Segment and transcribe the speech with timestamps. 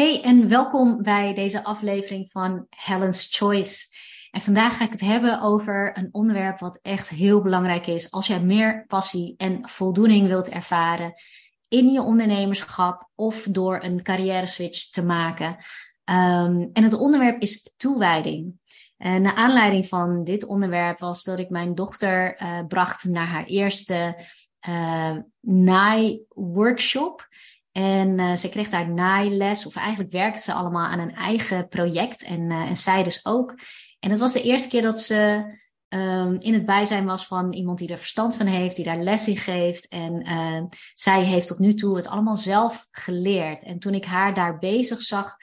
[0.00, 3.86] Hey en welkom bij deze aflevering van Helen's Choice.
[4.30, 8.26] En vandaag ga ik het hebben over een onderwerp wat echt heel belangrijk is als
[8.26, 11.12] jij meer passie en voldoening wilt ervaren
[11.68, 15.48] in je ondernemerschap of door een carrière switch te maken.
[16.04, 18.54] Um, en het onderwerp is toewijding.
[18.96, 23.44] En naar aanleiding van dit onderwerp was dat ik mijn dochter uh, bracht naar haar
[23.44, 24.24] eerste
[24.68, 27.28] uh, naai-workshop.
[27.72, 32.22] En uh, ze kreeg daar naailes, of eigenlijk werkte ze allemaal aan een eigen project.
[32.22, 33.54] En, uh, en zij dus ook.
[34.00, 35.44] En het was de eerste keer dat ze
[35.88, 39.28] um, in het bijzijn was van iemand die er verstand van heeft, die daar les
[39.28, 39.88] in geeft.
[39.88, 40.62] En uh,
[40.94, 43.62] zij heeft tot nu toe het allemaal zelf geleerd.
[43.62, 45.36] En toen ik haar daar bezig zag,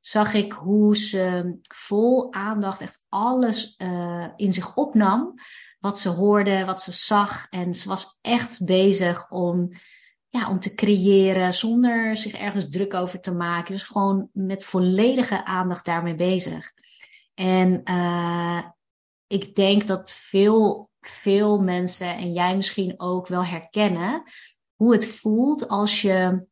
[0.00, 3.76] zag ik hoe ze vol aandacht echt alles
[4.36, 5.34] in zich opnam.
[5.78, 7.46] Wat ze hoorde, wat ze zag.
[7.50, 9.72] En ze was echt bezig om
[10.32, 13.72] ja, om te creëren zonder zich ergens druk over te maken.
[13.72, 16.72] Dus gewoon met volledige aandacht daarmee bezig.
[17.34, 18.62] En uh,
[19.26, 24.22] ik denk dat veel, veel mensen, en jij misschien ook, wel herkennen
[24.74, 26.46] hoe het voelt als je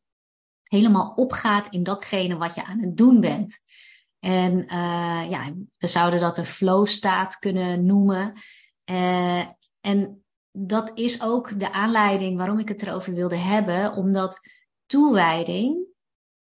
[0.62, 3.60] helemaal opgaat in datgene wat je aan het doen bent.
[4.18, 8.32] En uh, ja, we zouden dat een flow staat kunnen noemen.
[8.90, 9.44] Uh,
[9.80, 14.40] en dat is ook de aanleiding waarom ik het erover wilde hebben, omdat
[14.86, 15.78] toewijding,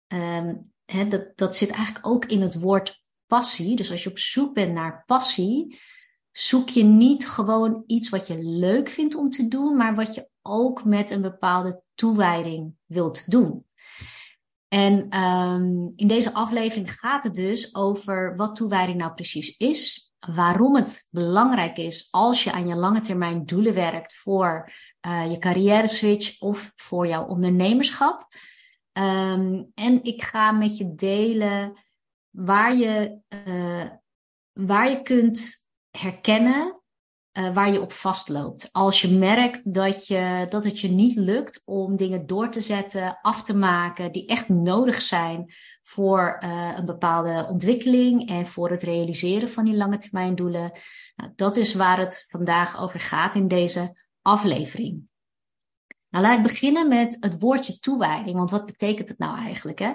[0.08, 0.72] um,
[1.09, 3.76] dat, dat zit eigenlijk ook in het woord passie.
[3.76, 5.80] Dus als je op zoek bent naar passie,
[6.31, 10.30] zoek je niet gewoon iets wat je leuk vindt om te doen, maar wat je
[10.42, 13.66] ook met een bepaalde toewijding wilt doen.
[14.68, 20.75] En um, in deze aflevering gaat het dus over wat toewijding nou precies is waarom
[20.75, 24.71] het belangrijk is als je aan je lange termijn doelen werkt voor
[25.07, 28.27] uh, je carrière switch of voor jouw ondernemerschap.
[28.94, 31.73] Um, en ik ga met je delen
[32.29, 33.85] waar je, uh,
[34.51, 36.83] waar je kunt herkennen
[37.38, 38.69] uh, waar je op vastloopt.
[38.72, 43.19] Als je merkt dat, je, dat het je niet lukt om dingen door te zetten,
[43.22, 48.83] af te maken, die echt nodig zijn voor uh, een bepaalde ontwikkeling en voor het
[48.83, 50.71] realiseren van die lange termijn doelen.
[51.16, 55.07] Nou, dat is waar het vandaag over gaat in deze aflevering.
[56.09, 59.79] Nou, laat ik beginnen met het woordje toewijding, want wat betekent het nou eigenlijk?
[59.79, 59.94] Hè?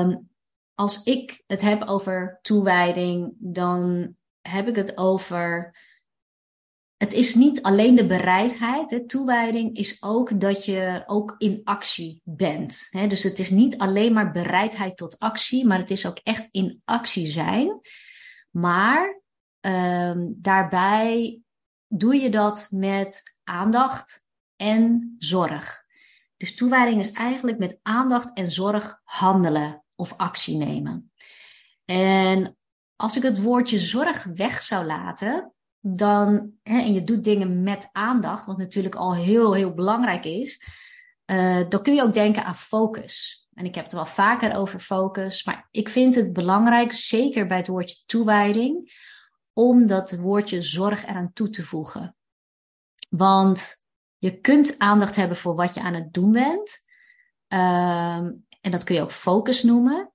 [0.00, 0.28] Um,
[0.74, 5.76] als ik het heb over toewijding, dan heb ik het over
[6.98, 8.90] het is niet alleen de bereidheid.
[8.90, 9.06] Hè.
[9.06, 12.86] Toewijding is ook dat je ook in actie bent.
[12.90, 13.06] Hè.
[13.06, 16.82] Dus het is niet alleen maar bereidheid tot actie, maar het is ook echt in
[16.84, 17.80] actie zijn.
[18.50, 19.22] Maar
[19.60, 21.40] um, daarbij
[21.86, 24.24] doe je dat met aandacht
[24.56, 25.84] en zorg.
[26.36, 31.12] Dus toewijding is eigenlijk met aandacht en zorg handelen of actie nemen.
[31.84, 32.56] En
[32.96, 37.88] als ik het woordje zorg weg zou laten, dan, hè, en je doet dingen met
[37.92, 40.62] aandacht, wat natuurlijk al heel, heel belangrijk is,
[41.26, 43.46] uh, dan kun je ook denken aan focus.
[43.54, 47.56] En ik heb het wel vaker over focus, maar ik vind het belangrijk, zeker bij
[47.56, 48.92] het woordje toewijding,
[49.52, 52.16] om dat woordje zorg eraan toe te voegen.
[53.08, 53.82] Want
[54.18, 56.86] je kunt aandacht hebben voor wat je aan het doen bent.
[57.48, 60.12] Um, en dat kun je ook focus noemen.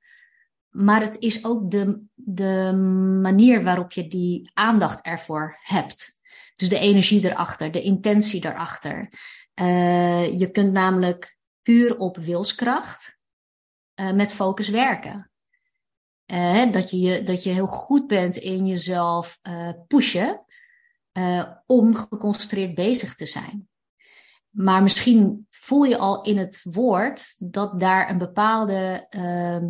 [0.73, 2.73] Maar het is ook de, de
[3.21, 6.21] manier waarop je die aandacht ervoor hebt.
[6.55, 9.09] Dus de energie erachter, de intentie erachter.
[9.61, 13.17] Uh, je kunt namelijk puur op wilskracht
[13.95, 15.31] uh, met focus werken.
[16.31, 19.39] Uh, dat, je, dat je heel goed bent in jezelf
[19.87, 20.45] pushen
[21.65, 23.67] om geconcentreerd bezig te zijn.
[24.49, 29.69] Maar misschien voel je al in het woord dat daar een bepaalde ehm,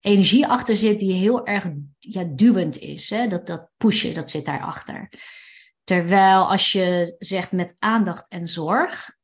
[0.00, 1.66] energie achter zit die heel erg
[1.98, 3.10] ja, duwend is.
[3.10, 3.28] Hè?
[3.28, 5.12] Dat, dat pushen, dat zit daarachter.
[5.84, 9.16] Terwijl als je zegt met aandacht en zorg,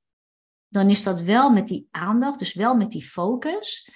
[0.68, 3.90] dan is dat wel met die aandacht, dus wel met die focus,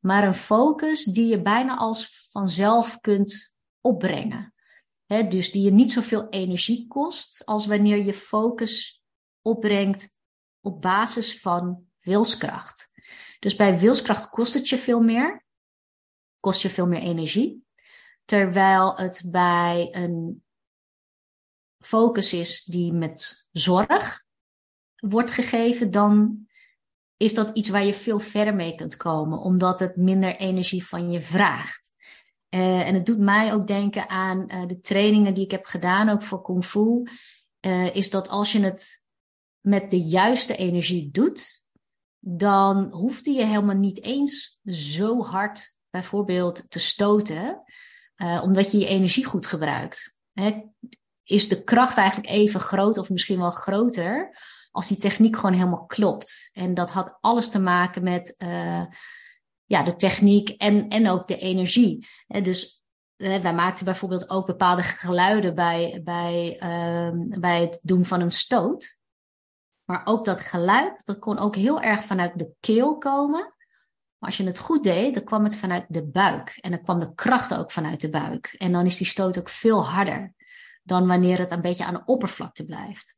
[0.00, 4.54] maar een focus die je bijna als vanzelf kunt opbrengen.
[5.06, 9.02] He, dus die je niet zoveel energie kost als wanneer je focus
[9.42, 10.16] opbrengt
[10.60, 12.90] op basis van wilskracht.
[13.38, 15.43] Dus bij wilskracht kost het je veel meer
[16.44, 17.64] kost je veel meer energie.
[18.24, 20.44] Terwijl het bij een
[21.78, 24.24] focus is die met zorg
[24.96, 26.38] wordt gegeven, dan
[27.16, 31.10] is dat iets waar je veel verder mee kunt komen, omdat het minder energie van
[31.10, 31.92] je vraagt.
[32.54, 36.08] Uh, en het doet mij ook denken aan uh, de trainingen die ik heb gedaan,
[36.08, 37.02] ook voor Kung Fu.
[37.66, 39.04] Uh, is dat als je het
[39.60, 41.64] met de juiste energie doet,
[42.18, 47.62] dan hoefde je helemaal niet eens zo hard bijvoorbeeld te stoten,
[48.16, 50.18] uh, omdat je je energie goed gebruikt.
[50.32, 50.62] Hè?
[51.22, 54.38] Is de kracht eigenlijk even groot of misschien wel groter
[54.70, 56.50] als die techniek gewoon helemaal klopt?
[56.52, 58.84] En dat had alles te maken met uh,
[59.64, 62.06] ja, de techniek en, en ook de energie.
[62.26, 62.40] Hè?
[62.40, 62.82] Dus
[63.16, 68.98] wij maakten bijvoorbeeld ook bepaalde geluiden bij, bij, uh, bij het doen van een stoot.
[69.84, 73.53] Maar ook dat geluid, dat kon ook heel erg vanuit de keel komen.
[74.24, 76.58] Als je het goed deed, dan kwam het vanuit de buik.
[76.60, 78.54] En dan kwam de kracht ook vanuit de buik.
[78.58, 80.32] En dan is die stoot ook veel harder
[80.82, 83.16] dan wanneer het een beetje aan de oppervlakte blijft.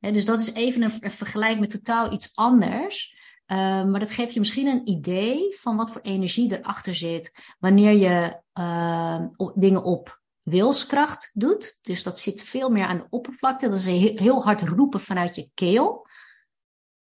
[0.00, 3.16] dus dat is even een, vergelijk met totaal iets anders.
[3.46, 7.92] Uh, maar dat geeft je misschien een idee van wat voor energie erachter zit wanneer
[7.92, 9.20] je uh,
[9.54, 11.78] dingen op wilskracht doet.
[11.82, 13.68] Dus dat zit veel meer aan de oppervlakte.
[13.68, 13.86] Dat is
[14.20, 16.06] heel hard roepen vanuit je keel.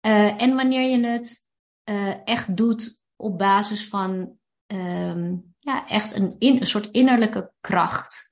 [0.07, 1.47] Uh, en wanneer je het
[1.91, 8.29] uh, echt doet op basis van um, ja, echt een, een soort innerlijke kracht.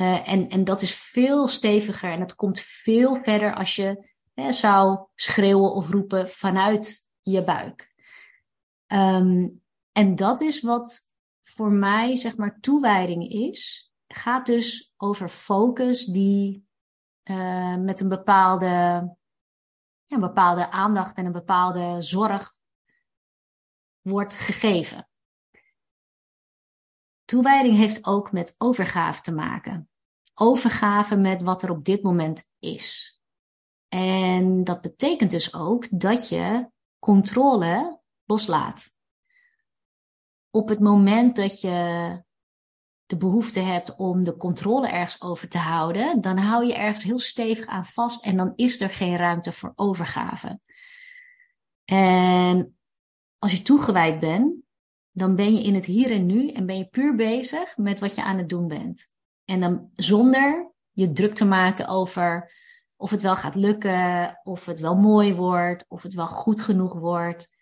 [0.00, 4.10] Uh, en, en dat is veel steviger en het komt veel verder als je
[4.48, 7.94] zou schreeuwen of roepen vanuit je buik.
[8.86, 9.62] Um,
[9.92, 11.00] en dat is wat
[11.42, 16.66] voor mij, zeg maar, toewijding is gaat dus over focus die
[17.24, 19.16] uh, met een bepaalde, ja,
[20.06, 22.54] een bepaalde aandacht en een bepaalde zorg
[24.02, 25.08] wordt gegeven.
[27.24, 29.90] Toewijding heeft ook met overgave te maken.
[30.34, 33.20] Overgave met wat er op dit moment is.
[33.88, 38.94] En dat betekent dus ook dat je controle loslaat.
[40.50, 42.20] Op het moment dat je
[43.06, 47.18] de behoefte hebt om de controle ergens over te houden, dan hou je ergens heel
[47.18, 50.60] stevig aan vast en dan is er geen ruimte voor overgave.
[51.84, 52.78] En
[53.42, 54.54] als je toegewijd bent,
[55.10, 58.14] dan ben je in het hier en nu en ben je puur bezig met wat
[58.14, 59.08] je aan het doen bent.
[59.44, 62.52] En dan zonder je druk te maken over
[62.96, 66.92] of het wel gaat lukken, of het wel mooi wordt, of het wel goed genoeg
[66.92, 67.56] wordt.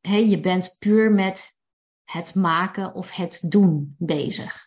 [0.00, 1.56] Hey, je bent puur met
[2.04, 4.66] het maken of het doen bezig.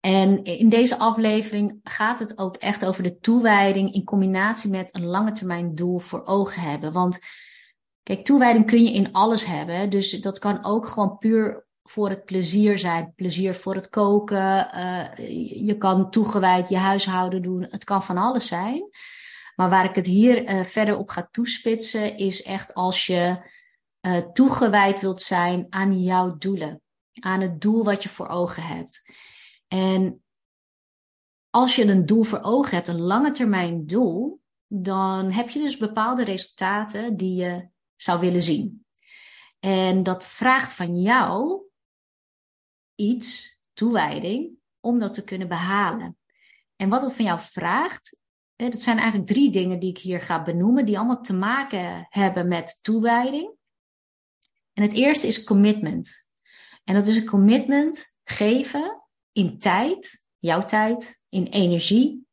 [0.00, 5.04] En in deze aflevering gaat het ook echt over de toewijding in combinatie met een
[5.06, 6.92] lange termijn doel voor ogen hebben.
[6.92, 7.18] Want
[8.02, 9.90] kijk, toewijding kun je in alles hebben.
[9.90, 13.12] Dus dat kan ook gewoon puur voor het plezier zijn.
[13.16, 14.68] Plezier voor het koken.
[14.74, 17.66] Uh, je kan toegewijd je huishouden doen.
[17.70, 18.90] Het kan van alles zijn.
[19.56, 23.50] Maar waar ik het hier uh, verder op ga toespitsen, is echt als je
[24.06, 26.80] uh, toegewijd wilt zijn aan jouw doelen.
[27.20, 29.12] Aan het doel wat je voor ogen hebt.
[29.68, 30.22] En
[31.50, 35.76] als je een doel voor ogen hebt, een lange termijn doel, dan heb je dus
[35.76, 37.68] bepaalde resultaten die je
[38.02, 38.86] zou willen zien.
[39.60, 41.62] En dat vraagt van jou
[42.94, 44.50] iets, toewijding,
[44.80, 46.18] om dat te kunnen behalen.
[46.76, 48.16] En wat het van jou vraagt,
[48.56, 52.48] dat zijn eigenlijk drie dingen die ik hier ga benoemen, die allemaal te maken hebben
[52.48, 53.54] met toewijding.
[54.72, 56.26] En het eerste is commitment.
[56.84, 59.02] En dat is een commitment geven
[59.32, 62.26] in tijd, jouw tijd, in energie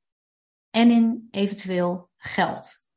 [0.70, 2.88] en in eventueel geld.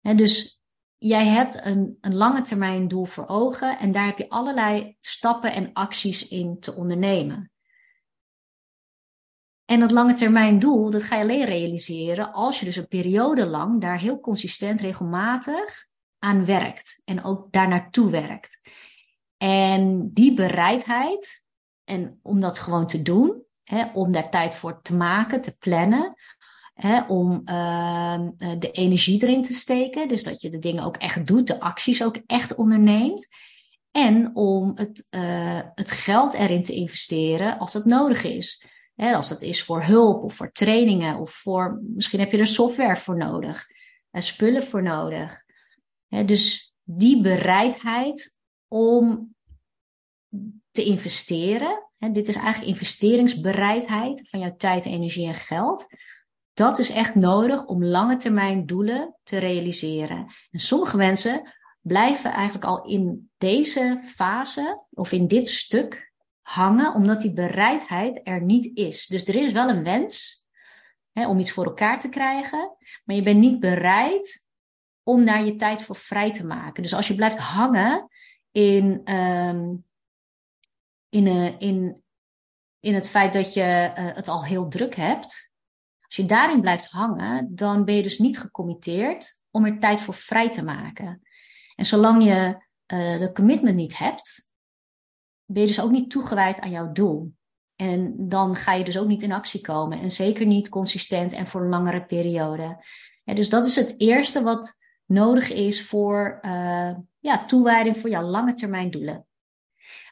[0.00, 0.62] dus
[1.06, 5.52] jij hebt een, een lange termijn doel voor ogen en daar heb je allerlei stappen
[5.52, 7.52] en acties in te ondernemen.
[9.64, 13.46] En dat lange termijn doel, dat ga je alleen realiseren als je dus een periode
[13.46, 15.86] lang daar heel consistent, regelmatig
[16.18, 18.60] aan werkt en ook daar naartoe werkt.
[19.36, 21.42] En die bereidheid,
[21.84, 26.14] en om dat gewoon te doen, hè, om daar tijd voor te maken, te plannen,
[26.74, 28.20] hè, om uh,
[28.58, 32.04] de energie erin te steken, dus dat je de dingen ook echt doet, de acties
[32.04, 33.28] ook echt onderneemt.
[33.90, 38.64] En om het, uh, het geld erin te investeren als dat nodig is.
[38.94, 42.46] Hè, als dat is voor hulp of voor trainingen of voor, misschien heb je er
[42.46, 43.66] software voor nodig,
[44.12, 45.44] uh, spullen voor nodig
[46.22, 48.38] dus die bereidheid
[48.68, 49.34] om
[50.70, 55.86] te investeren, dit is eigenlijk investeringsbereidheid van jouw tijd, energie en geld.
[56.54, 60.26] Dat is echt nodig om lange termijn doelen te realiseren.
[60.50, 67.20] En sommige mensen blijven eigenlijk al in deze fase of in dit stuk hangen, omdat
[67.20, 69.06] die bereidheid er niet is.
[69.06, 70.44] Dus er is wel een wens
[71.12, 74.46] hè, om iets voor elkaar te krijgen, maar je bent niet bereid
[75.02, 76.82] om daar je tijd voor vrij te maken.
[76.82, 78.08] Dus als je blijft hangen
[78.50, 79.02] in,
[81.08, 82.02] in, uh, in,
[82.80, 85.53] in het feit dat je uh, het al heel druk hebt,
[86.14, 90.14] als je daarin blijft hangen, dan ben je dus niet gecommitteerd om er tijd voor
[90.14, 91.22] vrij te maken.
[91.76, 94.52] En zolang je uh, de commitment niet hebt,
[95.44, 97.32] ben je dus ook niet toegewijd aan jouw doel.
[97.76, 100.00] En dan ga je dus ook niet in actie komen.
[100.00, 102.84] En zeker niet consistent en voor een langere periode.
[103.24, 108.54] Dus dat is het eerste wat nodig is voor uh, ja, toewijding voor jouw lange
[108.54, 109.26] termijn doelen.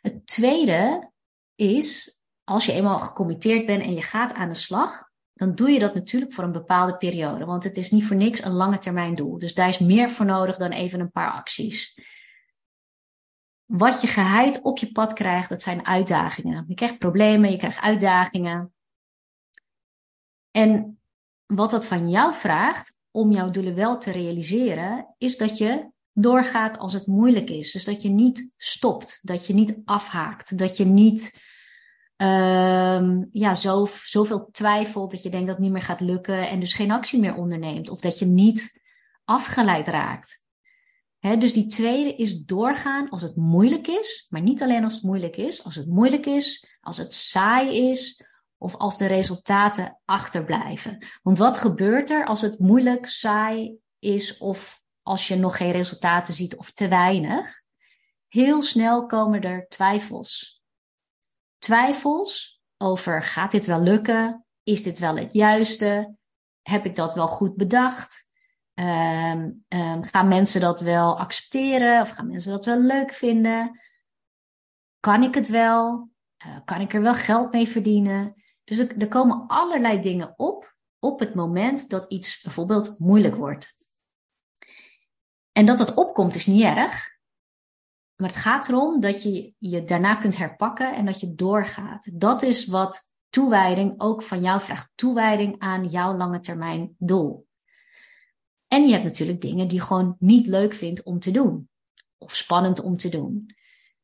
[0.00, 1.10] Het tweede
[1.54, 5.78] is, als je eenmaal gecommitteerd bent en je gaat aan de slag, dan doe je
[5.78, 7.44] dat natuurlijk voor een bepaalde periode.
[7.44, 9.38] Want het is niet voor niks een lange termijn doel.
[9.38, 12.00] Dus daar is meer voor nodig dan even een paar acties.
[13.64, 16.64] Wat je geheid op je pad krijgt, dat zijn uitdagingen.
[16.68, 18.72] Je krijgt problemen, je krijgt uitdagingen.
[20.50, 21.00] En
[21.46, 26.78] wat dat van jou vraagt om jouw doelen wel te realiseren, is dat je doorgaat
[26.78, 27.72] als het moeilijk is.
[27.72, 31.40] Dus dat je niet stopt, dat je niet afhaakt, dat je niet
[32.22, 36.60] um, ja, zo, zoveel twijfelt dat je denkt dat het niet meer gaat lukken en
[36.60, 37.88] dus geen actie meer onderneemt.
[37.88, 38.80] Of dat je niet
[39.24, 40.40] afgeleid raakt.
[41.20, 45.36] Dus die tweede is doorgaan als het moeilijk is, maar niet alleen als het moeilijk
[45.36, 45.64] is.
[45.64, 48.24] Als het moeilijk is, als het saai is
[48.56, 51.06] of als de resultaten achterblijven.
[51.22, 56.34] Want wat gebeurt er als het moeilijk, saai is of als je nog geen resultaten
[56.34, 57.62] ziet of te weinig?
[58.28, 60.61] Heel snel komen er twijfels.
[61.62, 64.46] Twijfels over gaat dit wel lukken?
[64.62, 66.16] Is dit wel het juiste?
[66.62, 68.30] Heb ik dat wel goed bedacht?
[68.74, 73.80] Um, um, gaan mensen dat wel accepteren of gaan mensen dat wel leuk vinden?
[75.00, 76.10] Kan ik het wel?
[76.46, 78.34] Uh, kan ik er wel geld mee verdienen?
[78.64, 83.74] Dus er komen allerlei dingen op op het moment dat iets bijvoorbeeld moeilijk wordt.
[85.52, 87.11] En dat dat opkomt is niet erg.
[88.22, 92.20] Maar het gaat erom dat je je daarna kunt herpakken en dat je doorgaat.
[92.20, 94.92] Dat is wat toewijding ook van jou vraagt.
[94.94, 97.46] Toewijding aan jouw lange termijn doel.
[98.68, 101.68] En je hebt natuurlijk dingen die je gewoon niet leuk vindt om te doen.
[102.18, 103.54] Of spannend om te doen.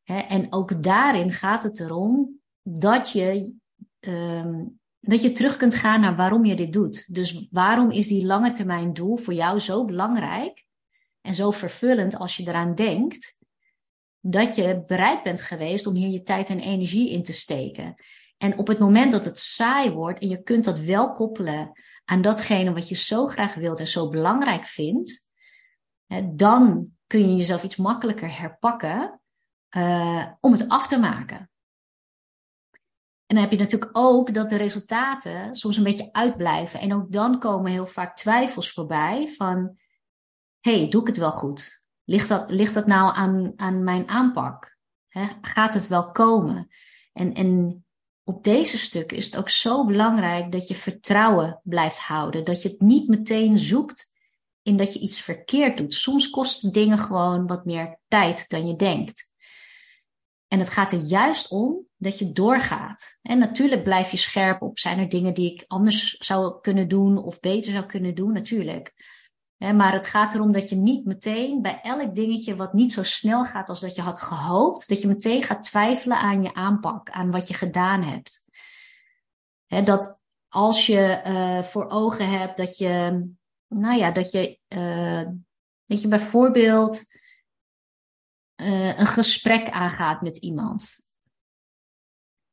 [0.04, 3.52] En ook daarin gaat het erom dat je,
[4.00, 7.14] um, dat je terug kunt gaan naar waarom je dit doet.
[7.14, 10.66] Dus waarom is die lange termijn doel voor jou zo belangrijk
[11.20, 13.36] en zo vervullend als je eraan denkt,
[14.20, 17.94] dat je bereid bent geweest om hier je tijd en energie in te steken.
[18.38, 21.72] En op het moment dat het saai wordt en je kunt dat wel koppelen
[22.04, 25.28] aan datgene wat je zo graag wilt en zo belangrijk vindt,
[26.24, 29.20] dan kun je jezelf iets makkelijker herpakken
[29.76, 31.50] uh, om het af te maken.
[33.26, 36.80] En dan heb je natuurlijk ook dat de resultaten soms een beetje uitblijven.
[36.80, 39.78] En ook dan komen heel vaak twijfels voorbij van,
[40.60, 41.84] hey, doe ik het wel goed?
[42.10, 44.76] Ligt dat, ligt dat nou aan, aan mijn aanpak?
[45.40, 46.68] gaat het wel komen?
[47.12, 47.84] En, en
[48.24, 52.44] op deze stukken is het ook zo belangrijk dat je vertrouwen blijft houden.
[52.44, 54.12] Dat je het niet meteen zoekt
[54.62, 55.94] in dat je iets verkeerd doet.
[55.94, 59.32] Soms kosten dingen gewoon wat meer tijd dan je denkt.
[60.48, 63.18] En het gaat er juist om dat je doorgaat.
[63.22, 67.18] En natuurlijk blijf je scherp op, zijn er dingen die ik anders zou kunnen doen
[67.18, 68.32] of beter zou kunnen doen?
[68.32, 68.94] Natuurlijk
[69.58, 73.44] maar het gaat erom dat je niet meteen bij elk dingetje wat niet zo snel
[73.44, 77.30] gaat als dat je had gehoopt, dat je meteen gaat twijfelen aan je aanpak, aan
[77.30, 78.50] wat je gedaan hebt.
[79.84, 83.22] dat als je uh, voor ogen hebt dat je,
[83.68, 85.22] nou ja, dat je, uh,
[85.86, 87.04] dat je bijvoorbeeld
[88.56, 90.96] uh, een gesprek aangaat met iemand.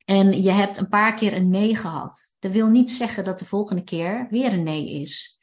[0.04, 2.34] En je hebt een paar keer een nee gehad.
[2.38, 5.36] Dat wil niet zeggen dat de volgende keer weer een nee is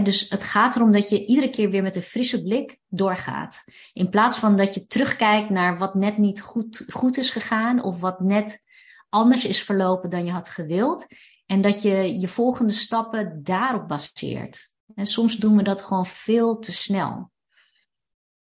[0.00, 3.64] dus het gaat erom dat je iedere keer weer met een frisse blik doorgaat.
[3.92, 8.00] In plaats van dat je terugkijkt naar wat net niet goed, goed is gegaan of
[8.00, 8.62] wat net
[9.08, 11.06] anders is verlopen dan je had gewild.
[11.46, 14.70] En dat je je volgende stappen daarop baseert.
[14.94, 17.30] En soms doen we dat gewoon veel te snel.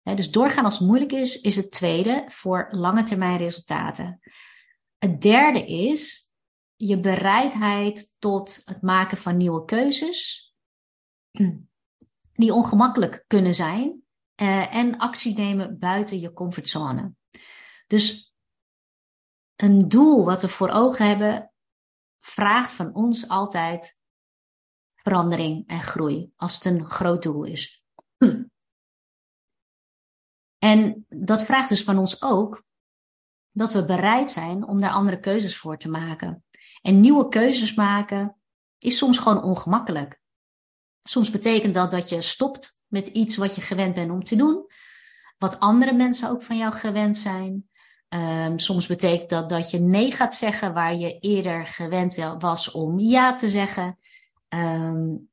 [0.03, 4.19] dus doorgaan als het moeilijk is, is het tweede voor lange termijn resultaten.
[4.97, 6.29] Het derde is
[6.75, 10.42] je bereidheid tot het maken van nieuwe keuzes
[12.33, 14.03] die ongemakkelijk kunnen zijn
[14.41, 17.13] uh, en actie nemen buiten je comfortzone.
[17.87, 18.35] Dus
[19.55, 21.53] een doel wat we voor ogen hebben,
[22.19, 24.01] vraagt van ons altijd
[24.95, 27.83] verandering en groei, als het een groot doel is.
[30.57, 32.63] En dat vraagt dus van ons ook
[33.51, 36.43] dat we bereid zijn om daar andere keuzes voor te maken.
[36.81, 38.41] En nieuwe keuzes maken
[38.77, 40.21] is soms gewoon ongemakkelijk.
[41.03, 44.65] Soms betekent dat dat je stopt met iets wat je gewend bent om te doen,
[45.38, 47.69] wat andere mensen ook van jou gewend zijn.
[48.10, 53.00] Um, soms betekent dat dat je nee gaat zeggen waar je eerder gewend was om
[53.00, 54.00] ja te zeggen.
[54.50, 55.29] Um,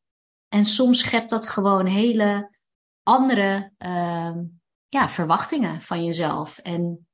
[0.49, 2.59] en soms schept dat gewoon hele
[3.03, 4.43] andere ehm,
[4.89, 6.59] ja, verwachtingen van jezelf.
[6.59, 7.09] En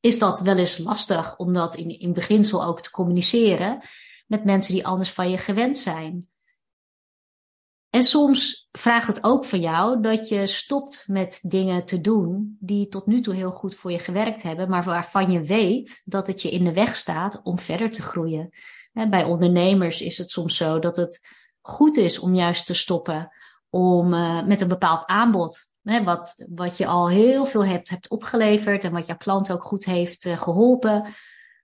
[0.00, 3.80] is dat wel eens lastig om dat in, in beginsel ook te communiceren
[4.26, 6.28] met mensen die anders van je gewend zijn.
[7.96, 12.88] En soms vraagt het ook van jou dat je stopt met dingen te doen die
[12.88, 16.42] tot nu toe heel goed voor je gewerkt hebben, maar waarvan je weet dat het
[16.42, 18.50] je in de weg staat om verder te groeien.
[18.92, 21.28] Bij ondernemers is het soms zo dat het
[21.60, 23.32] goed is om juist te stoppen
[23.70, 25.72] om, uh, met een bepaald aanbod.
[25.82, 29.62] Hè, wat, wat je al heel veel hebt, hebt opgeleverd en wat jouw klant ook
[29.62, 31.14] goed heeft uh, geholpen.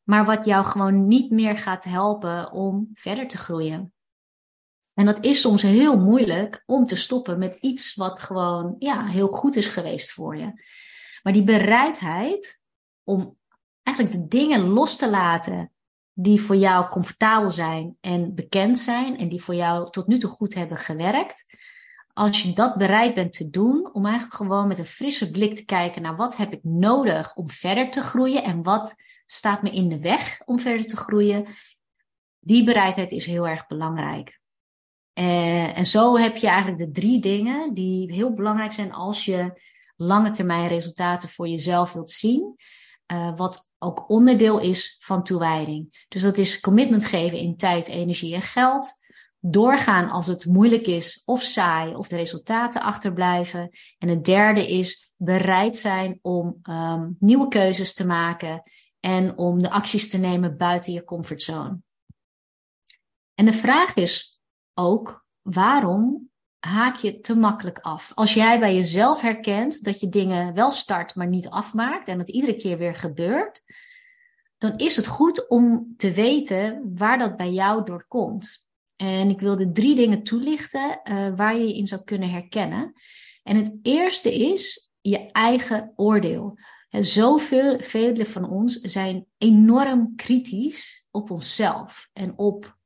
[0.03, 3.93] Maar wat jou gewoon niet meer gaat helpen om verder te groeien.
[4.95, 9.29] En dat is soms heel moeilijk om te stoppen met iets wat gewoon ja, heel
[9.29, 10.53] goed is geweest voor je.
[11.23, 12.61] Maar die bereidheid
[13.05, 13.39] om
[13.83, 15.73] eigenlijk de dingen los te laten
[16.13, 20.31] die voor jou comfortabel zijn en bekend zijn en die voor jou tot nu toe
[20.31, 21.45] goed hebben gewerkt.
[22.13, 25.65] Als je dat bereid bent te doen, om eigenlijk gewoon met een frisse blik te
[25.65, 28.95] kijken naar wat heb ik nodig om verder te groeien en wat
[29.27, 31.47] staat me in de weg om verder te groeien,
[32.39, 34.41] die bereidheid is heel erg belangrijk.
[35.19, 39.61] Uh, en zo heb je eigenlijk de drie dingen die heel belangrijk zijn als je
[39.97, 42.57] lange termijn resultaten voor jezelf wilt zien.
[43.13, 46.05] Uh, wat ook onderdeel is van toewijding.
[46.09, 48.93] Dus dat is commitment geven in tijd, energie en geld.
[49.39, 53.71] Doorgaan als het moeilijk is of saai of de resultaten achterblijven.
[53.99, 58.63] En het derde is bereid zijn om um, nieuwe keuzes te maken
[59.01, 61.79] en om de acties te nemen buiten je comfortzone.
[63.35, 64.42] En de vraag is
[64.75, 68.13] ook, waarom haak je te makkelijk af?
[68.15, 72.29] Als jij bij jezelf herkent dat je dingen wel start, maar niet afmaakt en het
[72.29, 73.63] iedere keer weer gebeurt,
[74.59, 78.67] dan is het goed om te weten waar dat bij jou door komt.
[78.97, 82.93] En ik wilde drie dingen toelichten uh, waar je je in zou kunnen herkennen.
[83.43, 86.59] En het eerste is je eigen oordeel.
[86.89, 92.77] En zoveel velen van ons zijn enorm kritisch op onszelf en op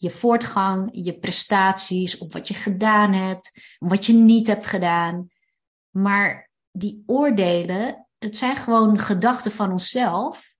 [0.00, 5.28] je voortgang, je prestaties, op wat je gedaan hebt, wat je niet hebt gedaan.
[5.90, 10.54] Maar die oordelen, het zijn gewoon gedachten van onszelf,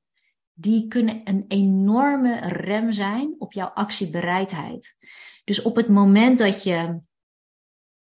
[0.53, 4.97] die kunnen een enorme rem zijn op jouw actiebereidheid.
[5.45, 7.01] Dus op het moment dat je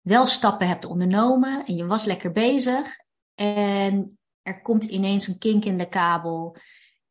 [0.01, 2.97] wel stappen hebt ondernomen en je was lekker bezig
[3.35, 6.57] en er komt ineens een kink in de kabel.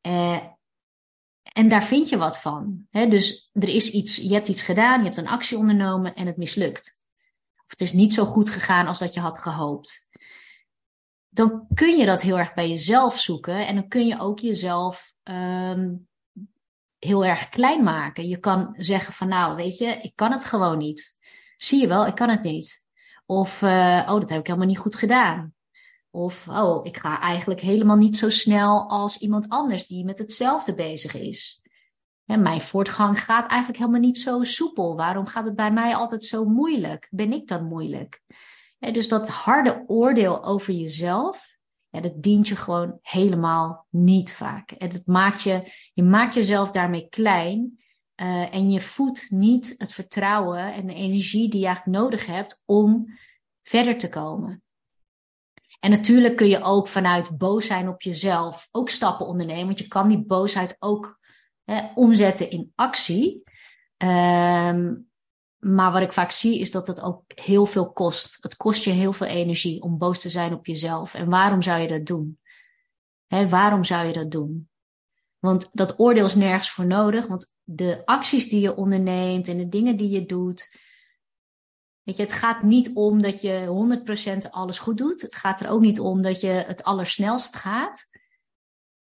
[0.00, 0.40] Eh,
[1.52, 2.86] en daar vind je wat van.
[2.90, 6.36] Dus er is iets, je hebt iets gedaan, je hebt een actie ondernomen en het
[6.36, 7.02] mislukt.
[7.56, 10.08] Of het is niet zo goed gegaan als dat je had gehoopt.
[11.28, 15.14] Dan kun je dat heel erg bij jezelf zoeken en dan kun je ook jezelf
[15.22, 16.08] um,
[16.98, 18.28] heel erg klein maken.
[18.28, 21.18] Je kan zeggen van nou, weet je, ik kan het gewoon niet.
[21.56, 22.86] Zie je wel, ik kan het niet.
[23.26, 25.54] Of, uh, oh, dat heb ik helemaal niet goed gedaan.
[26.14, 30.74] Of, oh, ik ga eigenlijk helemaal niet zo snel als iemand anders die met hetzelfde
[30.74, 31.62] bezig is.
[32.24, 34.96] Mijn voortgang gaat eigenlijk helemaal niet zo soepel.
[34.96, 37.08] Waarom gaat het bij mij altijd zo moeilijk?
[37.10, 38.22] Ben ik dan moeilijk?
[38.78, 41.56] dus dat harde oordeel over jezelf,
[41.88, 44.70] ja, dat dient je gewoon helemaal niet vaak.
[44.70, 47.78] En het maakt je, je maakt jezelf daarmee klein.
[48.22, 52.62] Uh, en je voedt niet het vertrouwen en de energie die je eigenlijk nodig hebt
[52.64, 53.18] om
[53.62, 54.63] verder te komen.
[55.84, 59.66] En natuurlijk kun je ook vanuit boos zijn op jezelf ook stappen ondernemen.
[59.66, 61.20] Want je kan die boosheid ook
[61.64, 63.42] hè, omzetten in actie.
[63.96, 65.08] Um,
[65.58, 68.36] maar wat ik vaak zie is dat het ook heel veel kost.
[68.40, 71.14] Het kost je heel veel energie om boos te zijn op jezelf.
[71.14, 72.38] En waarom zou je dat doen?
[73.26, 74.68] Hè, waarom zou je dat doen?
[75.38, 77.26] Want dat oordeel is nergens voor nodig.
[77.26, 80.76] Want de acties die je onderneemt en de dingen die je doet,
[82.04, 83.66] Weet je, het gaat niet om dat je
[84.46, 85.22] 100% alles goed doet.
[85.22, 88.08] Het gaat er ook niet om dat je het allersnelst gaat.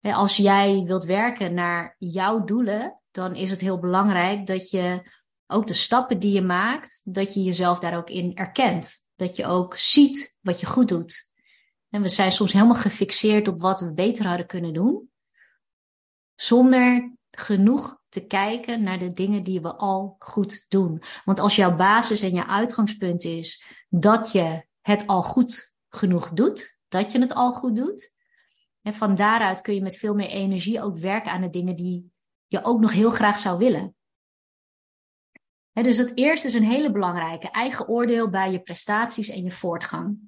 [0.01, 5.11] Als jij wilt werken naar jouw doelen, dan is het heel belangrijk dat je
[5.47, 9.07] ook de stappen die je maakt, dat je jezelf daar ook in erkent.
[9.17, 11.31] Dat je ook ziet wat je goed doet.
[11.91, 15.11] En we zijn soms helemaal gefixeerd op wat we beter hadden kunnen doen,
[16.35, 21.03] zonder genoeg te kijken naar de dingen die we al goed doen.
[21.25, 26.79] Want als jouw basis en je uitgangspunt is dat je het al goed genoeg doet,
[26.89, 28.15] dat je het al goed doet,
[28.83, 32.13] en van daaruit kun je met veel meer energie ook werken aan de dingen die
[32.47, 33.97] je ook nog heel graag zou willen.
[35.73, 40.19] dus het eerste is een hele belangrijke, eigen oordeel bij je prestaties en je voortgang.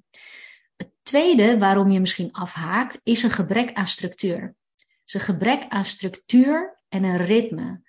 [0.75, 4.55] Het tweede waarom je misschien afhaakt, is een gebrek aan structuur.
[5.03, 7.81] Dus een gebrek aan structuur en een ritme.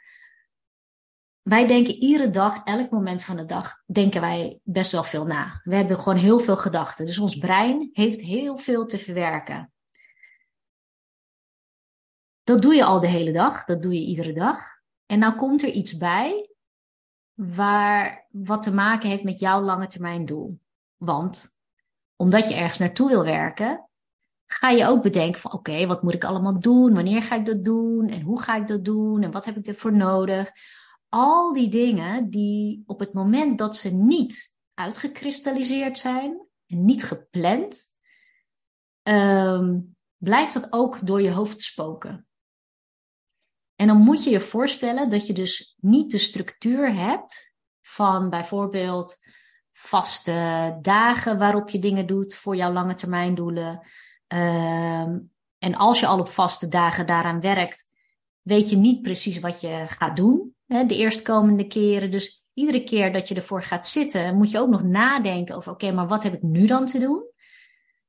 [1.43, 5.61] wij denken iedere dag, elk moment van de dag, denken wij best wel veel na.
[5.65, 7.07] We hebben gewoon heel veel gedachten.
[7.07, 9.73] Dus ons brein heeft heel veel te verwerken.
[12.43, 14.61] Dat doe je al de hele dag, dat doe je iedere dag.
[15.07, 16.51] En nou komt er iets bij
[17.35, 20.61] waar, wat te maken heeft met jouw lange termijn doel.
[20.97, 21.57] Want
[22.17, 23.88] omdat je ergens naartoe wil werken,
[24.51, 26.95] ga je ook bedenken van oké, wat moet ik allemaal doen?
[26.95, 28.09] Wanneer ga ik dat doen?
[28.09, 29.23] En hoe ga ik dat doen?
[29.23, 30.51] En wat heb ik ervoor nodig?
[31.09, 37.85] Al die dingen die op het moment dat ze niet uitgekristalliseerd zijn en niet gepland,
[39.03, 42.27] um, blijft dat ook door je hoofd spoken.
[43.77, 49.17] En dan moet je je voorstellen dat je dus niet de structuur hebt van bijvoorbeeld
[49.71, 53.87] vaste dagen waarop je dingen doet voor jouw lange termijn doelen.
[54.29, 55.19] Ehm,
[55.59, 57.91] en als je al op vaste dagen daaraan werkt,
[58.43, 62.11] weet je niet precies wat je gaat doen hè, de eerstkomende keren.
[62.11, 65.93] Dus iedere keer dat je ervoor gaat zitten, moet je ook nog nadenken over: oké,
[65.93, 67.27] maar wat heb ik nu dan te doen?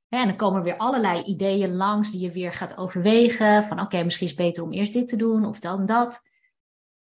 [0.09, 3.67] En dan komen er weer allerlei ideeën langs die je weer gaat overwegen.
[3.67, 6.21] Van oké, misschien is het beter om eerst dit te doen of dan dat.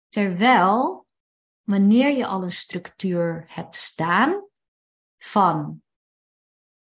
[0.10, 1.08] Terwijl,
[1.64, 4.44] wanneer je al een structuur hebt staan
[5.18, 5.82] van,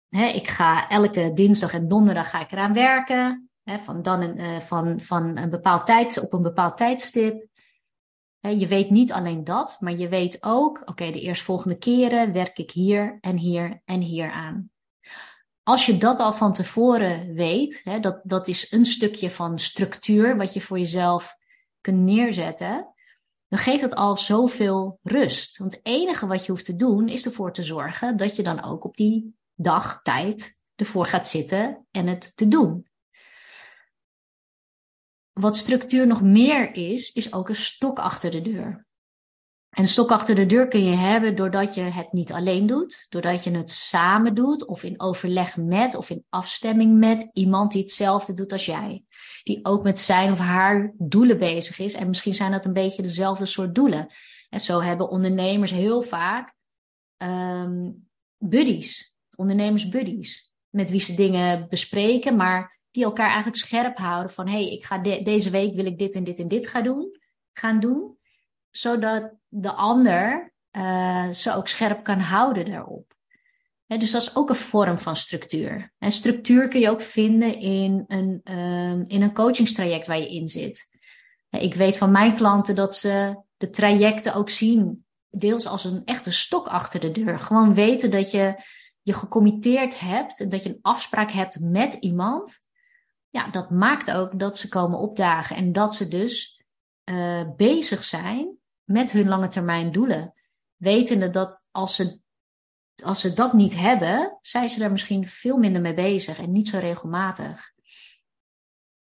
[0.09, 3.49] ik ga elke dinsdag en donderdag ga ik eraan werken.
[3.83, 7.47] Van, dan een, uh, van, van een bepaald tijd, op een bepaald tijdstip.
[8.39, 12.71] Je weet niet alleen dat, maar je weet ook, oké, de eerstvolgende keren werk ik
[12.71, 14.71] hier en hier en hier aan
[15.67, 20.53] als je dat al van tevoren weet, dat, dat is een stukje van structuur wat
[20.53, 21.35] je voor jezelf
[21.81, 22.93] kunt neerzetten,
[23.47, 25.57] dan geeft het al zoveel rust.
[25.57, 28.63] Want het enige wat je hoeft te doen is ervoor te zorgen dat je dan
[28.63, 32.87] ook op die dag, tijd ervoor gaat zitten en het te doen.
[35.31, 38.85] Wat structuur nog meer is, is ook een stok achter de deur.
[39.69, 43.43] En stok achter de deur kun je hebben doordat je het niet alleen doet, doordat
[43.43, 48.33] je het samen doet of in overleg met of in afstemming met iemand die hetzelfde
[48.33, 49.03] doet als jij.
[49.43, 51.93] Die ook met zijn of haar doelen bezig is.
[51.93, 54.07] En misschien zijn dat een beetje dezelfde soort doelen.
[54.49, 56.53] En zo hebben ondernemers heel vaak
[57.17, 64.47] um, buddies, ondernemersbuddies, met wie ze dingen bespreken, maar die elkaar eigenlijk scherp houden van
[64.47, 67.19] hey, ik ga deze week wil ik dit en dit en dit gaan doen,
[67.53, 68.17] gaan doen
[68.77, 73.15] zodat de ander uh, ze ook scherp kan houden daarop.
[73.87, 75.93] dus dat is ook een vorm van structuur.
[75.97, 80.47] En structuur kun je ook vinden in een, uh, in een coachingstraject waar je in
[80.47, 80.89] zit.
[81.49, 86.31] Ik weet van mijn klanten dat ze de trajecten ook zien, deels als een echte
[86.31, 87.39] stok achter de deur.
[87.39, 88.63] Gewoon weten dat je
[89.07, 92.61] je gecommitteerd hebt, dat je een afspraak hebt met iemand.
[93.29, 96.63] Ja, dat maakt ook dat ze komen opdagen en dat ze dus
[97.09, 100.33] uh, bezig zijn met hun lange termijn doelen.
[100.75, 102.19] Wetende dat als ze,
[103.03, 106.67] als ze dat niet hebben, zijn ze daar misschien veel minder mee bezig en niet
[106.67, 107.73] zo regelmatig.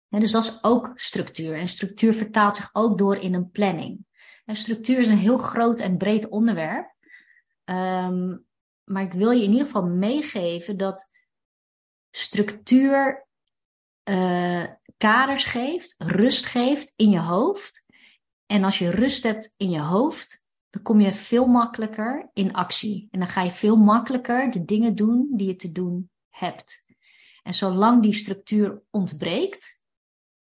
[0.09, 1.59] En dus dat is ook structuur.
[1.59, 4.07] En structuur vertaalt zich ook door in een planning.
[4.45, 6.95] En structuur is een heel groot en breed onderwerp.
[7.65, 8.49] Um,
[8.91, 11.11] maar ik wil je in ieder geval meegeven dat
[12.11, 13.27] structuur
[14.05, 17.85] uh, kaders geeft, rust geeft in je hoofd.
[18.47, 23.09] En als je rust hebt in je hoofd, dan kom je veel makkelijker in actie.
[23.11, 26.85] En dan ga je veel makkelijker de dingen doen die je te doen hebt.
[27.43, 29.81] En zolang die structuur ontbreekt,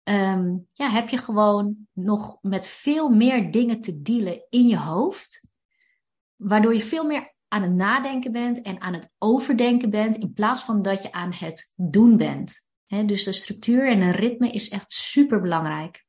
[0.02, 5.46] um, ja, heb je gewoon nog met veel meer dingen te dealen in je hoofd.
[6.36, 10.62] Waardoor je veel meer aan het nadenken bent en aan het overdenken bent, in plaats
[10.62, 12.66] van dat je aan het doen bent.
[12.86, 16.04] dus de structuur en een ritme is echt super belangrijk.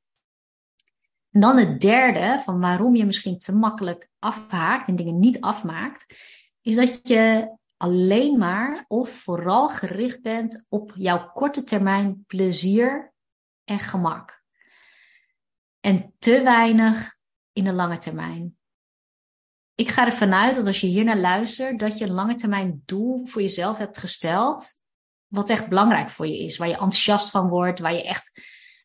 [1.30, 6.16] En dan het derde, van waarom je misschien te makkelijk afhaakt en dingen niet afmaakt,
[6.62, 13.14] is dat je alleen maar of vooral gericht bent op jouw korte termijn plezier
[13.64, 14.44] en gemak.
[15.80, 17.16] En te weinig
[17.54, 18.58] in de lange termijn.
[19.76, 22.82] Ik ga ervan uit dat als je hier naar luistert, dat je een lange termijn
[22.86, 24.66] doel voor jezelf hebt gesteld,
[25.28, 28.42] wat echt belangrijk voor je is, waar je enthousiast van wordt, waar je echt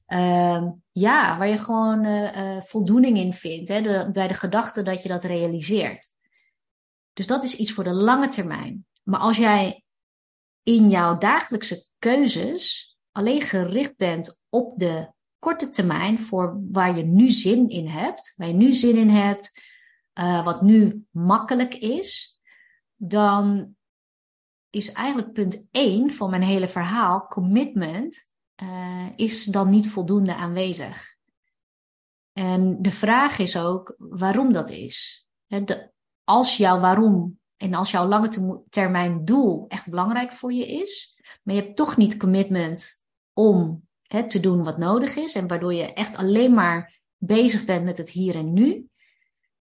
[0.08, 3.68] uh, ja, waar je gewoon uh, uh, voldoening in vindt.
[3.68, 6.06] Hè, bij de gedachte dat je dat realiseert.
[7.12, 8.86] Dus dat is iets voor de lange termijn.
[9.02, 9.84] Maar als jij
[10.62, 17.30] in jouw dagelijkse keuzes alleen gericht bent op de korte termijn voor waar je nu
[17.30, 19.69] zin in hebt, waar je nu zin in hebt,
[20.20, 22.40] uh, wat nu makkelijk is,
[22.96, 23.74] dan
[24.70, 28.28] is eigenlijk punt 1 van mijn hele verhaal commitment
[28.62, 31.16] uh, is dan niet voldoende aanwezig.
[32.32, 35.26] En de vraag is ook waarom dat is.
[36.24, 41.54] Als jouw waarom en als jouw lange termijn doel echt belangrijk voor je is, maar
[41.54, 43.88] je hebt toch niet commitment om
[44.28, 48.10] te doen wat nodig is en waardoor je echt alleen maar bezig bent met het
[48.10, 48.89] hier en nu,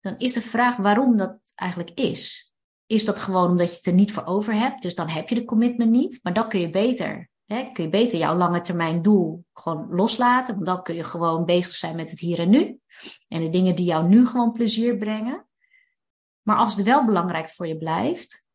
[0.06, 2.54] dan is de vraag waarom dat eigenlijk is.
[2.86, 5.36] Is dat gewoon omdat je het er niet voor over hebt, dus dan heb je
[5.36, 9.02] de commitment niet, maar dan kun je beter Hè, kun je beter jouw lange termijn
[9.02, 10.54] doel gewoon loslaten.
[10.54, 12.80] Want dan kun je gewoon bezig zijn met het hier en nu.
[13.28, 15.48] En de dingen die jou nu gewoon plezier brengen.
[16.42, 18.46] Maar als het wel belangrijk voor je blijft,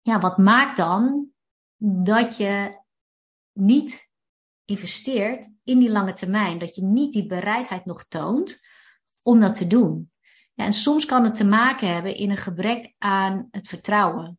[0.00, 1.28] ja, wat maakt dan
[2.06, 2.78] dat je
[3.52, 4.10] niet
[4.64, 6.58] investeert in die lange termijn?
[6.58, 8.66] Dat je niet die bereidheid nog toont
[9.22, 10.10] om dat te doen.
[10.58, 14.38] Ja, en soms kan het te maken hebben in een gebrek aan het vertrouwen.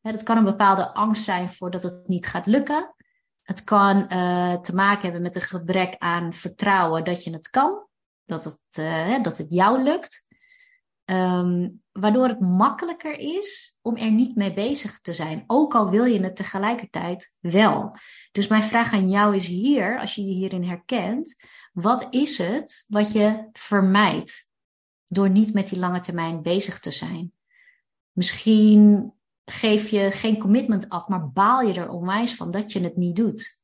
[0.00, 2.94] Ja, dat kan een bepaalde angst zijn voor dat het niet gaat lukken.
[3.42, 7.86] Het kan uh, te maken hebben met een gebrek aan vertrouwen dat je het kan,
[8.24, 10.26] dat het, uh, dat het jou lukt.
[11.04, 16.04] Um, waardoor het makkelijker is om er niet mee bezig te zijn, ook al wil
[16.04, 17.96] je het tegelijkertijd wel.
[18.32, 22.84] Dus mijn vraag aan jou is hier, als je je hierin herkent, wat is het
[22.88, 24.52] wat je vermijdt
[25.14, 27.32] door niet met die lange termijn bezig te zijn?
[28.12, 29.12] Misschien
[29.44, 33.16] geef je geen commitment af, maar baal je er onwijs van dat je het niet
[33.16, 33.62] doet.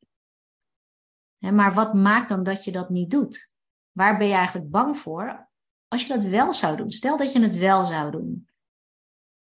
[1.39, 3.53] maar wat maakt dan dat je dat niet doet?
[3.93, 5.49] Waar ben je eigenlijk bang voor
[5.89, 6.91] als je dat wel zou doen?
[6.91, 8.49] Stel dat je het wel zou doen.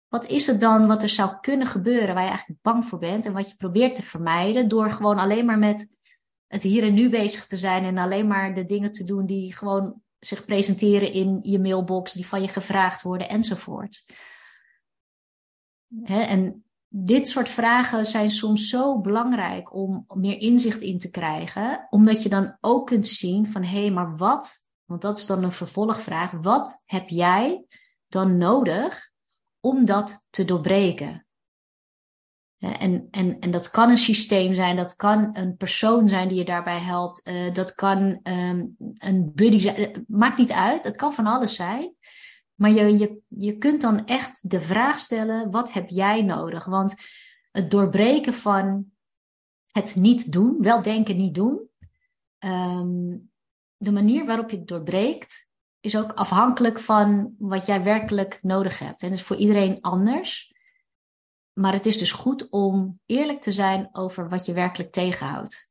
[0.09, 3.27] Wat is het dan wat er zou kunnen gebeuren waar je eigenlijk bang voor bent
[3.27, 5.89] en wat je probeert te vermijden door gewoon alleen maar met
[6.47, 9.55] het hier en nu bezig te zijn en alleen maar de dingen te doen die
[9.55, 14.05] gewoon zich presenteren in je mailbox, die van je gevraagd worden enzovoort
[16.05, 22.23] en dit soort vragen zijn soms zo belangrijk om meer inzicht in te krijgen, omdat
[22.23, 25.53] je dan ook kunt zien van hé, hey, maar wat, want dat is dan een
[25.53, 27.65] vervolgvraag, wat heb jij
[28.09, 29.11] dan nodig
[29.61, 31.27] om dat te doorbreken?
[32.61, 36.45] En, en, en dat kan een systeem zijn, dat kan een persoon zijn die je
[36.45, 41.27] daarbij helpt, uh, dat kan um, een buddy zijn, maakt niet uit, het kan van
[41.27, 41.95] alles zijn.
[42.55, 46.65] Maar je, je, je kunt dan echt de vraag stellen: wat heb jij nodig?
[46.65, 46.95] Want
[47.51, 48.85] het doorbreken van
[49.67, 51.69] het niet doen, wel denken, niet doen,
[52.39, 53.17] ehm,
[53.77, 55.47] de manier waarop je het doorbreekt,
[55.81, 59.03] is ook afhankelijk van wat jij werkelijk nodig hebt.
[59.03, 60.55] En dat is voor iedereen anders.
[61.53, 65.71] Maar het is dus goed om eerlijk te zijn over wat je werkelijk tegenhoudt.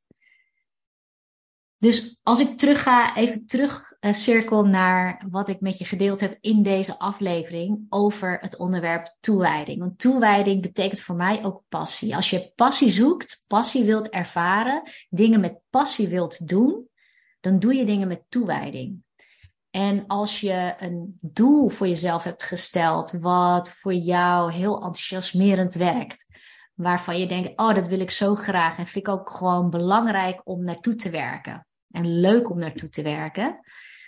[1.77, 6.19] Dus als ik terug ga, even terug uh, cirkel naar wat ik met je gedeeld
[6.19, 9.79] heb in deze aflevering over het onderwerp toewijding.
[9.79, 12.15] Want toewijding betekent voor mij ook passie.
[12.15, 16.87] Als je passie zoekt, passie wilt ervaren, dingen met passie wilt doen,
[17.39, 19.03] dan doe je dingen met toewijding.
[19.79, 26.25] En als je een doel voor jezelf hebt gesteld, wat voor jou heel enthousiasmerend werkt,
[26.73, 30.41] waarvan je denkt, oh, dat wil ik zo graag en vind ik ook gewoon belangrijk
[30.43, 33.59] om naartoe te werken en leuk om naartoe te werken,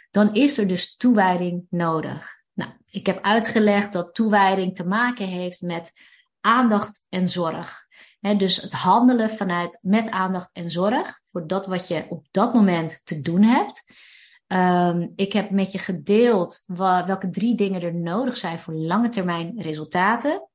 [0.09, 2.39] dan is er dus toewijding nodig.
[2.53, 5.91] Nou, ik heb uitgelegd dat toewijding te maken heeft met
[6.41, 7.85] aandacht en zorg.
[8.19, 13.01] dus het handelen vanuit met aandacht en zorg voor dat wat je op dat moment
[13.03, 13.83] te doen hebt.
[14.51, 19.61] Ehm, ik heb met je gedeeld welke drie dingen er nodig zijn voor lange termijn
[19.61, 20.47] resultaten.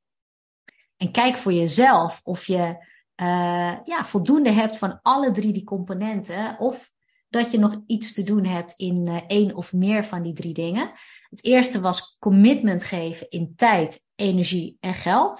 [0.96, 2.84] En kijk voor jezelf of je
[3.22, 6.58] uh, ja, voldoende hebt van alle drie die componenten.
[6.58, 6.90] Of
[7.28, 10.54] dat je nog iets te doen hebt in uh, één of meer van die drie
[10.54, 10.90] dingen.
[11.30, 15.38] Het eerste was commitment geven in tijd, energie en geld.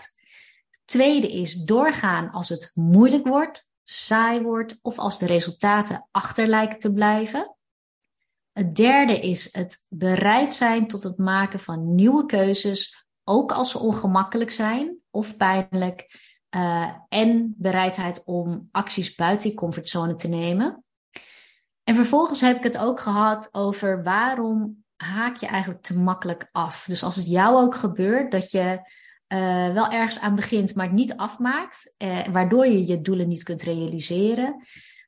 [0.71, 6.47] Het tweede is doorgaan als het moeilijk wordt, saai wordt of als de resultaten achter
[6.47, 7.56] lijken te blijven.
[8.57, 13.79] Het derde is het bereid zijn tot het maken van nieuwe keuzes, ook als ze
[13.79, 16.25] ongemakkelijk zijn of pijnlijk.
[16.57, 20.85] Uh, en bereidheid om acties buiten je comfortzone te nemen.
[21.85, 26.85] En vervolgens heb ik het ook gehad over waarom haak je eigenlijk te makkelijk af.
[26.89, 28.81] Dus als het jou ook gebeurt dat je
[29.33, 33.43] uh, wel ergens aan begint, maar het niet afmaakt, eh, waardoor je je doelen niet
[33.43, 34.67] kunt realiseren,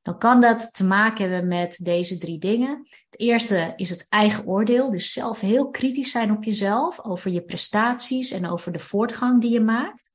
[0.09, 2.89] dan kan dat te maken hebben met deze drie dingen.
[3.11, 7.43] Het eerste is het eigen oordeel, dus zelf heel kritisch zijn op jezelf, over je
[7.43, 10.13] prestaties en over de voortgang die je maakt.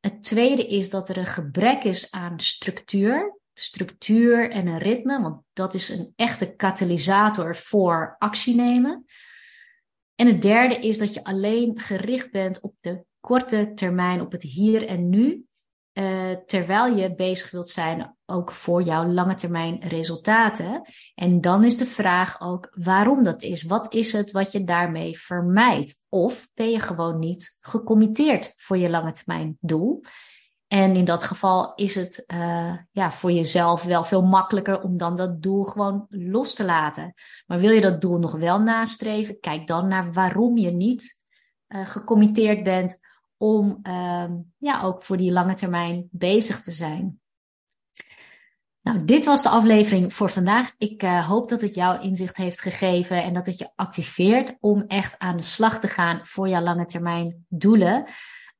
[0.00, 5.42] Het tweede is dat er een gebrek is aan structuur structuur en een ritme, want
[5.52, 9.04] dat is een echte katalysator voor actie nemen.
[10.14, 14.42] En het derde is dat je alleen gericht bent op de korte termijn, op het
[14.42, 15.47] hier en nu.
[15.98, 20.82] Uh, terwijl je bezig wilt zijn ook voor jouw lange termijn resultaten.
[21.14, 23.62] En dan is de vraag ook waarom dat is.
[23.62, 26.04] Wat is het wat je daarmee vermijdt?
[26.08, 30.02] Of ben je gewoon niet gecommitteerd voor je lange termijn doel?
[30.68, 35.16] En in dat geval is het uh, ja, voor jezelf wel veel makkelijker om dan
[35.16, 37.14] dat doel gewoon los te laten.
[37.46, 41.22] Maar wil je dat doel nog wel nastreven, kijk dan naar waarom je niet
[41.68, 43.07] uh, gecommitteerd bent
[43.38, 44.24] om uh,
[44.58, 47.20] ja, ook voor die lange termijn bezig te zijn.
[48.82, 50.72] Nou, dit was de aflevering voor vandaag.
[50.78, 54.84] Ik uh, hoop dat het jou inzicht heeft gegeven en dat het je activeert om
[54.86, 58.04] echt aan de slag te gaan voor jouw lange termijn doelen.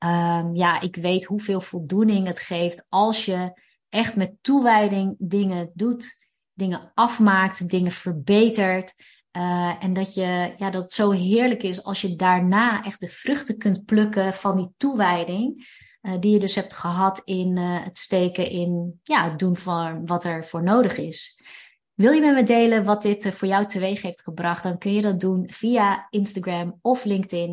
[0.04, 6.26] Um, ja, ik weet hoeveel voldoening het geeft als je echt met toewijding dingen doet,
[6.52, 8.94] dingen afmaakt, dingen verbetert.
[9.36, 13.08] Uh, en dat, je, ja, dat het zo heerlijk is als je daarna echt de
[13.08, 15.76] vruchten kunt plukken van die toewijding.
[16.02, 20.06] Uh, die je dus hebt gehad in uh, het steken in ja, het doen van
[20.06, 21.42] wat er voor nodig is.
[21.94, 25.00] Wil je met me delen wat dit voor jou teweeg heeft gebracht, dan kun je
[25.00, 27.50] dat doen via Instagram of LinkedIn.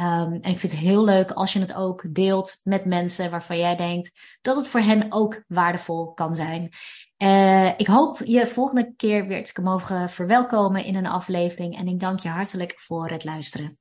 [0.00, 3.58] Um, en ik vind het heel leuk als je het ook deelt met mensen waarvan
[3.58, 6.70] jij denkt dat het voor hen ook waardevol kan zijn.
[7.22, 11.76] Uh, ik hoop je volgende keer weer te mogen verwelkomen in een aflevering.
[11.78, 13.79] En ik dank je hartelijk voor het luisteren.